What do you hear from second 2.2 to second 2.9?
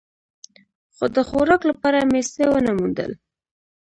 څه و نه